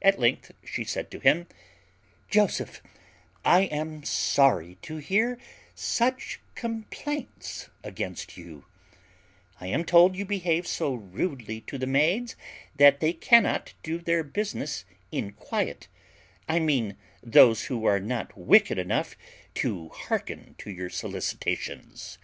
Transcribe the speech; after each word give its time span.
At 0.00 0.18
length 0.18 0.52
she 0.64 0.82
said 0.82 1.10
to 1.10 1.18
him, 1.18 1.46
"Joseph, 2.30 2.82
I 3.44 3.64
am 3.64 4.02
sorry 4.02 4.76
to 4.80 4.96
hear 4.96 5.36
such 5.74 6.40
complaints 6.54 7.68
against 7.84 8.38
you: 8.38 8.64
I 9.60 9.66
am 9.66 9.84
told 9.84 10.16
you 10.16 10.24
behave 10.24 10.66
so 10.66 10.94
rudely 10.94 11.60
to 11.66 11.76
the 11.76 11.86
maids, 11.86 12.34
that 12.76 13.00
they 13.00 13.12
cannot 13.12 13.74
do 13.82 13.98
their 13.98 14.22
business 14.22 14.86
in 15.10 15.32
quiet; 15.32 15.86
I 16.48 16.58
mean 16.58 16.96
those 17.22 17.64
who 17.66 17.84
are 17.84 18.00
not 18.00 18.34
wicked 18.34 18.78
enough 18.78 19.16
to 19.56 19.90
hearken 19.90 20.54
to 20.60 20.70
your 20.70 20.88
solicitations. 20.88 22.16